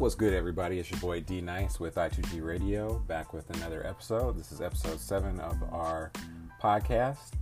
[0.00, 0.78] What's good, everybody?
[0.78, 4.38] It's your boy D Nice with I2G Radio, back with another episode.
[4.38, 6.10] This is episode seven of our
[6.58, 7.34] podcast,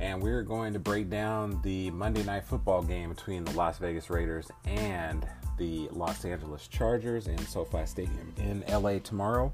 [0.00, 4.10] and we're going to break down the Monday night football game between the Las Vegas
[4.10, 5.24] Raiders and
[5.56, 9.52] the Los Angeles Chargers in SoFi Stadium in LA tomorrow.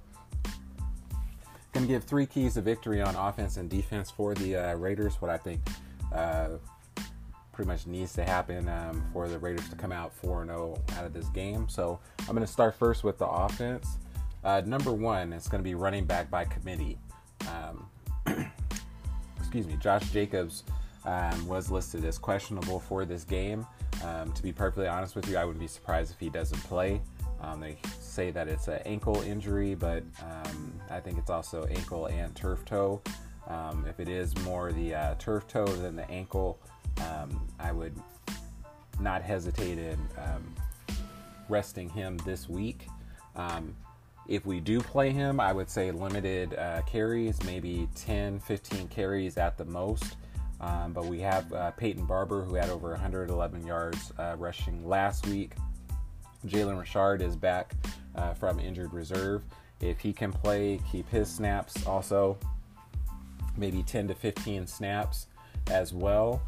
[1.75, 5.20] Going to give three keys to victory on offense and defense for the uh, Raiders.
[5.20, 5.61] What I think
[6.11, 6.52] uh,
[7.56, 11.05] pretty much needs to happen um, for the Raiders to come out 4 0 out
[11.06, 11.66] of this game.
[11.70, 13.97] So I'm going to start first with the offense.
[14.45, 16.98] Uh, number one, it's going to be running back by committee.
[17.48, 17.88] Um,
[19.38, 20.64] excuse me, Josh Jacobs
[21.06, 23.66] um, was listed as questionable for this game.
[24.05, 27.00] Um, to be perfectly honest with you, I wouldn't be surprised if he doesn't play.
[27.41, 32.06] Um, they say that it's an ankle injury, but um, I think it's also ankle
[32.06, 33.00] and turf toe.
[33.48, 36.59] Um, if it is more the uh, turf toe than the ankle,
[36.98, 37.94] um, I would
[39.00, 40.55] not hesitate in um,
[41.48, 42.88] resting him this week.
[43.36, 43.77] Um,
[44.28, 49.36] if we do play him, I would say limited uh, carries, maybe 10, 15 carries
[49.36, 50.16] at the most.
[50.60, 55.27] Um, but we have uh, Peyton Barber, who had over 111 yards uh, rushing last
[55.27, 55.55] week.
[56.47, 57.75] Jalen Richard is back
[58.14, 59.44] uh, from injured reserve.
[59.81, 62.38] If he can play, keep his snaps also,
[63.57, 65.27] maybe 10 to 15 snaps
[65.71, 66.43] as well.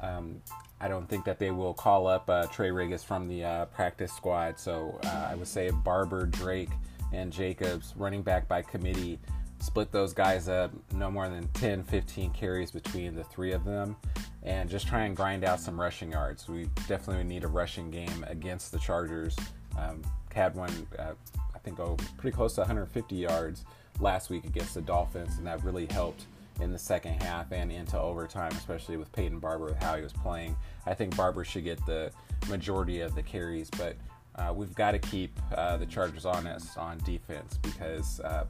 [0.00, 0.40] Um,
[0.80, 4.12] I don't think that they will call up uh, Trey Ragas from the uh, practice
[4.12, 4.58] squad.
[4.58, 6.70] So uh, I would say Barber, Drake,
[7.12, 9.18] and Jacobs, running back by committee,
[9.58, 13.96] split those guys up no more than 10, 15 carries between the three of them,
[14.42, 16.48] and just try and grind out some rushing yards.
[16.48, 19.36] We definitely need a rushing game against the Chargers.
[19.78, 20.02] Um,
[20.32, 21.12] had one, uh,
[21.54, 23.64] I think, oh, pretty close to 150 yards
[24.00, 26.24] last week against the Dolphins, and that really helped
[26.60, 30.12] in the second half and into overtime, especially with Peyton Barber with how he was
[30.12, 30.56] playing.
[30.86, 32.10] I think Barber should get the
[32.48, 33.96] majority of the carries, but
[34.36, 38.44] uh, we've got to keep uh, the Chargers honest on defense because uh,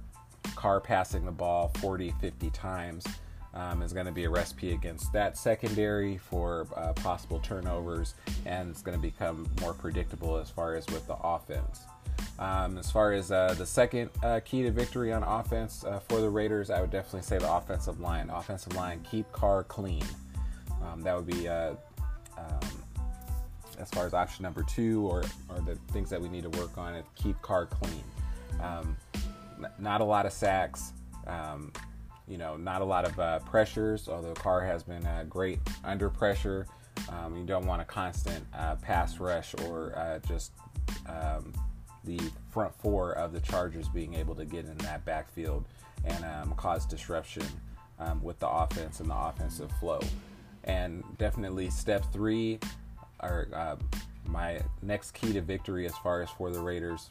[0.57, 3.05] Carr passing the ball 40, 50 times
[3.55, 8.15] um, is going to be a recipe against that secondary for uh, possible turnovers,
[8.47, 11.87] and it's going to become more predictable as far as with the offense.
[12.41, 16.23] Um, as far as uh, the second uh, key to victory on offense uh, for
[16.23, 18.31] the Raiders, I would definitely say the offensive line.
[18.31, 20.03] Offensive line, keep Carr clean.
[20.83, 21.75] Um, that would be uh,
[22.39, 22.83] um,
[23.79, 26.79] as far as option number two, or, or the things that we need to work
[26.79, 27.03] on.
[27.15, 28.03] Keep Carr clean.
[28.63, 28.97] Um,
[29.79, 30.93] not a lot of sacks.
[31.27, 31.71] Um,
[32.27, 34.09] you know, not a lot of uh, pressures.
[34.09, 36.67] Although Carr has been uh, great under pressure.
[37.11, 38.51] Um, you don't want a constant
[38.81, 40.53] pass rush or just
[42.05, 45.65] the front four of the Chargers being able to get in that backfield
[46.05, 47.45] and um, cause disruption
[47.99, 50.01] um, with the offense and the offensive flow.
[50.65, 52.59] And definitely step three,
[53.23, 53.77] or uh,
[54.27, 57.11] my next key to victory as far as for the Raiders,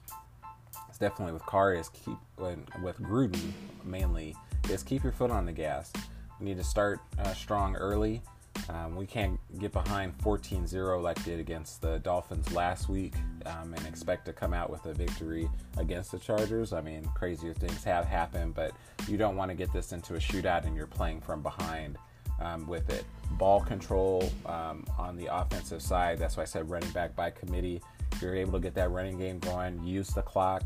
[0.91, 3.51] is definitely with Carr is keep with Gruden
[3.83, 4.35] mainly
[4.69, 5.91] is keep your foot on the gas.
[6.39, 8.21] You need to start uh, strong early
[8.69, 13.15] um, we can't get behind 14 0 like did against the Dolphins last week
[13.47, 16.71] um, and expect to come out with a victory against the Chargers.
[16.71, 18.71] I mean, crazier things have happened, but
[19.07, 21.97] you don't want to get this into a shootout and you're playing from behind
[22.39, 23.05] um, with it.
[23.31, 27.81] Ball control um, on the offensive side, that's why I said running back by committee.
[28.11, 30.63] If you're able to get that running game going, use the clock.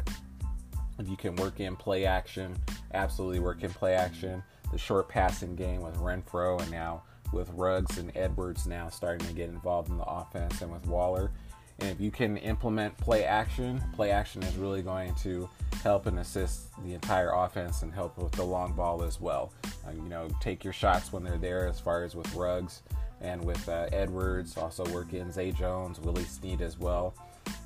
[1.00, 2.58] If you can work in play action,
[2.94, 4.44] absolutely work in play action.
[4.72, 9.34] The short passing game with Renfrow and now with Ruggs and Edwards now starting to
[9.34, 11.32] get involved in the offense and with Waller.
[11.80, 15.50] And if you can implement play action, play action is really going to
[15.82, 19.52] help and assist the entire offense and help with the long ball as well.
[19.86, 22.84] Uh, you know, take your shots when they're there as far as with Ruggs
[23.22, 24.56] and with uh, Edwards.
[24.56, 27.16] Also work in Zay Jones, Willie Snead as well.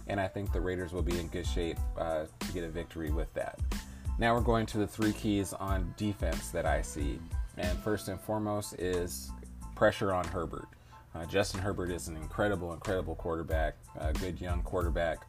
[0.08, 3.12] And I think the Raiders will be in good shape uh, to get a victory
[3.12, 3.60] with that.
[4.20, 7.20] Now we're going to the three keys on defense that I see.
[7.58, 9.32] And first and foremost is
[9.78, 10.68] pressure on Herbert.
[11.14, 15.20] Uh, Justin Herbert is an incredible, incredible quarterback, a good young quarterback.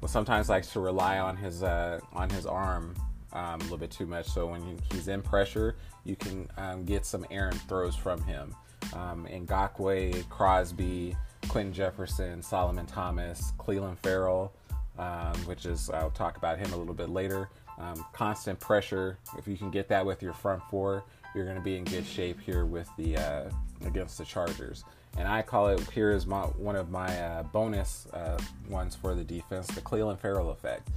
[0.00, 2.94] Well, sometimes likes to rely on his uh, on his arm
[3.32, 4.26] um, a little bit too much.
[4.26, 8.54] So when he's in pressure, you can um, get some errant throws from him.
[8.94, 11.16] Um, Ngakoue, Crosby,
[11.48, 14.52] Quinton Jefferson, Solomon Thomas, Clelin Ferrell,
[14.96, 17.50] um, which is I'll talk about him a little bit later.
[17.78, 19.18] Um, constant pressure.
[19.36, 21.02] If you can get that with your front four,
[21.34, 23.50] you're going to be in good shape here with the uh,
[23.84, 24.84] against the Chargers.
[25.18, 28.38] And I call it here is my one of my uh, bonus uh,
[28.68, 30.88] ones for the defense, the Clelin Ferrell effect.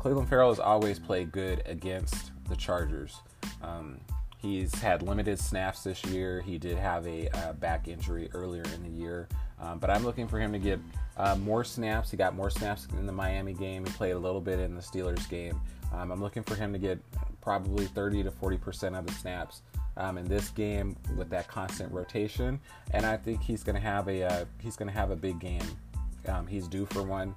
[0.00, 3.20] Clelin Ferrell has always played good against the Chargers.
[3.62, 4.00] Um,
[4.36, 6.40] he's had limited snaps this year.
[6.40, 9.28] He did have a uh, back injury earlier in the year,
[9.62, 10.80] Um, but I'm looking for him to get
[11.16, 12.10] uh, more snaps.
[12.10, 13.84] He got more snaps in the Miami game.
[13.84, 15.60] He played a little bit in the Steelers game.
[15.92, 16.98] Um, I'm looking for him to get
[17.42, 19.60] probably 30 to 40 percent of the snaps
[19.98, 22.58] um, in this game with that constant rotation,
[22.92, 25.38] and I think he's going to have a uh, he's going to have a big
[25.38, 25.66] game.
[26.26, 27.34] Um, he's due for one,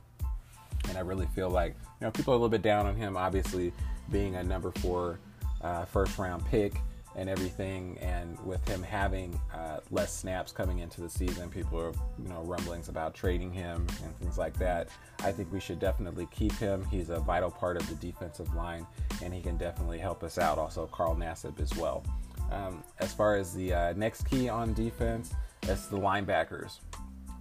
[0.87, 3.17] and I really feel like you know people are a little bit down on him,
[3.17, 3.73] obviously
[4.11, 5.19] being a number four
[5.61, 6.75] uh, first round pick
[7.17, 11.93] and everything, and with him having uh, less snaps coming into the season, people are
[12.21, 14.89] you know rumblings about trading him and things like that.
[15.19, 16.85] I think we should definitely keep him.
[16.91, 18.85] He's a vital part of the defensive line,
[19.23, 20.57] and he can definitely help us out.
[20.57, 22.03] Also, Carl Nassib as well.
[22.51, 25.33] Um, as far as the uh, next key on defense,
[25.63, 26.79] it's the linebackers.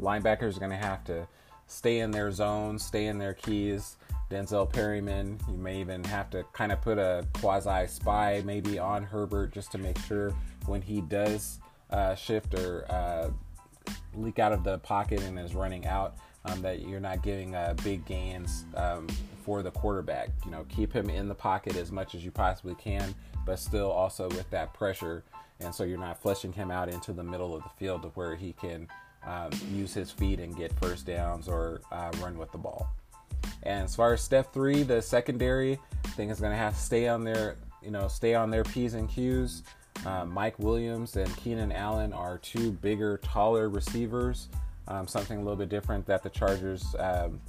[0.01, 1.27] Linebackers are going to have to
[1.67, 3.97] stay in their zones, stay in their keys.
[4.31, 9.03] Denzel Perryman, you may even have to kind of put a quasi spy maybe on
[9.03, 10.35] Herbert just to make sure
[10.67, 11.61] when he does
[11.91, 13.31] uh, shift or uh,
[14.15, 16.17] leak out of the pocket and is running out,
[16.47, 19.07] um, that you're not getting uh, big gains um,
[19.45, 20.31] for the quarterback.
[20.45, 23.15] You know, keep him in the pocket as much as you possibly can,
[23.47, 25.25] but still also with that pressure.
[25.61, 28.35] And so you're not flushing him out into the middle of the field to where
[28.35, 28.89] he can
[29.27, 32.89] um, use his feet and get first downs or uh, run with the ball.
[33.63, 36.81] And as far as step three, the secondary, I think is going to have to
[36.81, 39.63] stay on their, you know, stay on their p's and q's.
[40.05, 44.49] Uh, Mike Williams and Keenan Allen are two bigger, taller receivers.
[44.87, 47.41] Um, something a little bit different that the Chargers um,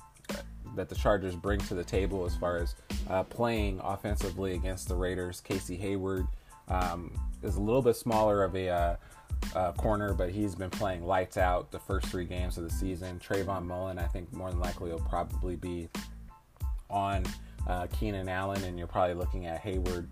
[0.76, 2.76] that the Chargers bring to the table as far as
[3.10, 5.42] uh, playing offensively against the Raiders.
[5.42, 6.28] Casey Hayward
[6.68, 7.12] um,
[7.44, 8.96] is a little bit smaller of a uh,
[9.56, 13.20] uh, corner, but he's been playing lights out the first three games of the season.
[13.20, 15.90] Trayvon Mullen, I think more than likely will probably be
[16.90, 17.24] on
[17.68, 20.08] uh, Keenan Allen, and you're probably looking at Hayward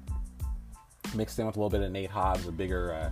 [1.15, 3.11] mixed in with a little bit of Nate Hobbs, a bigger uh,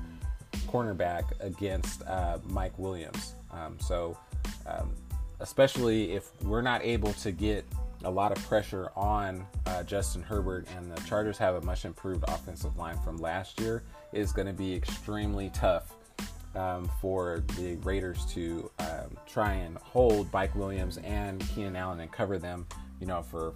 [0.67, 3.35] cornerback against uh, Mike Williams.
[3.51, 4.17] Um, so,
[4.65, 4.95] um,
[5.39, 7.65] especially if we're not able to get
[8.03, 12.23] a lot of pressure on uh, Justin Herbert, and the Chargers have a much improved
[12.27, 15.93] offensive line from last year, is going to be extremely tough
[16.55, 22.11] um, for the Raiders to um, try and hold Mike Williams and Keenan Allen and
[22.11, 22.65] cover them,
[22.99, 23.53] you know, for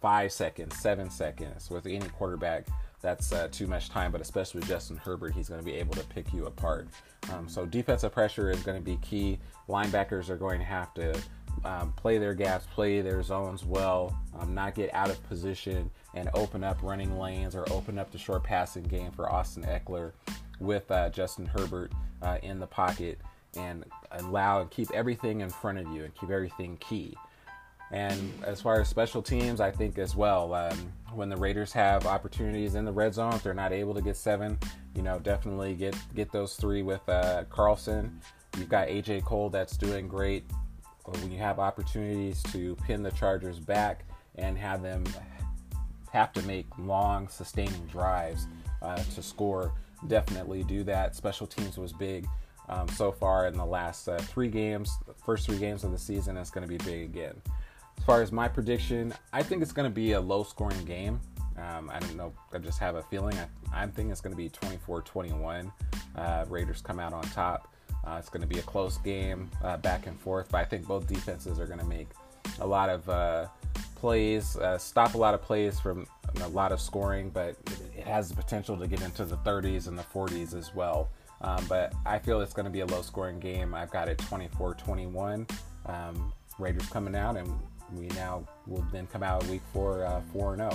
[0.00, 1.70] five seconds, seven seconds.
[1.70, 2.66] With any quarterback,
[3.00, 5.94] that's uh, too much time, but especially with Justin Herbert, he's going to be able
[5.94, 6.88] to pick you apart.
[7.32, 9.38] Um, so defensive pressure is going to be key.
[9.68, 11.18] Linebackers are going to have to
[11.64, 16.30] um, play their gaps, play their zones well, um, not get out of position, and
[16.34, 20.12] open up running lanes or open up the short passing game for Austin Ekeler
[20.60, 21.92] with uh, Justin Herbert
[22.22, 23.18] uh, in the pocket
[23.56, 27.16] and allow and keep everything in front of you and keep everything key.
[27.92, 32.06] And as far as special teams, I think as well, um, when the Raiders have
[32.06, 34.58] opportunities in the red zone, if they're not able to get seven,
[34.94, 38.20] you know, definitely get get those three with uh, Carlson.
[38.56, 40.44] You've got AJ Cole that's doing great.
[41.04, 44.04] When you have opportunities to pin the Chargers back
[44.36, 45.04] and have them
[46.12, 48.46] have to make long, sustaining drives
[48.82, 49.72] uh, to score,
[50.06, 51.16] definitely do that.
[51.16, 52.26] Special teams was big
[52.68, 56.36] um, so far in the last uh, three games, first three games of the season.
[56.36, 57.34] It's going to be big again.
[57.98, 61.20] As far as my prediction, I think it's going to be a low scoring game.
[61.58, 62.32] Um, I don't know.
[62.52, 63.36] I just have a feeling.
[63.72, 65.70] I, am thinking it's going to be 24 21.
[66.16, 67.74] Uh, Raiders come out on top.
[68.06, 70.86] Uh, it's going to be a close game, uh, back and forth, but I think
[70.86, 72.08] both defenses are going to make
[72.60, 73.46] a lot of uh,
[73.96, 76.06] plays, uh, stop a lot of plays from
[76.40, 77.56] a lot of scoring, but
[78.10, 81.10] has the potential to get into the 30s and the 40s as well.
[81.42, 83.74] Um, but I feel it's going to be a low scoring game.
[83.74, 85.46] I've got it 24 21.
[85.86, 87.50] Um, Raiders coming out, and
[87.96, 90.70] we now will then come out week four, uh, 4 0.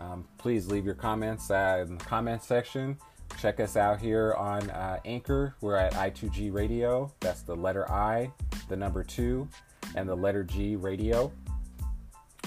[0.00, 2.96] Um, please leave your comments uh, in the comment section.
[3.38, 5.54] Check us out here on uh, Anchor.
[5.60, 7.12] We're at I2G Radio.
[7.20, 8.32] That's the letter I,
[8.68, 9.48] the number two,
[9.94, 11.30] and the letter G Radio.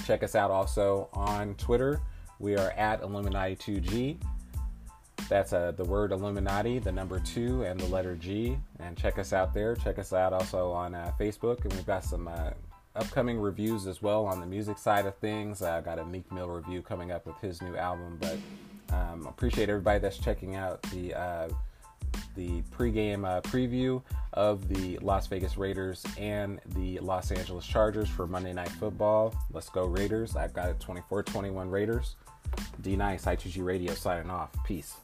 [0.05, 2.01] Check us out also on Twitter.
[2.41, 4.17] We are at Illuminati2G.
[5.29, 8.57] That's uh, the word Illuminati, the number two, and the letter G.
[8.79, 9.75] And check us out there.
[9.75, 11.63] Check us out also on uh, Facebook.
[11.63, 12.49] And we've got some uh,
[12.95, 15.61] upcoming reviews as well on the music side of things.
[15.61, 18.17] I got a Meek Mill review coming up with his new album.
[18.19, 18.37] But
[18.91, 21.49] um, appreciate everybody that's checking out the uh,
[22.35, 24.01] the pregame uh, preview
[24.33, 29.33] of the Las Vegas Raiders and the Los Angeles Chargers for Monday Night Football.
[29.51, 30.35] Let's go Raiders.
[30.35, 32.15] I've got it 24 21 Raiders.
[32.81, 34.51] D Nice, I2G Radio signing off.
[34.65, 34.95] Peace.